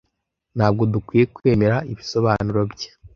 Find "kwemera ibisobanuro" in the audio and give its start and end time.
1.35-2.59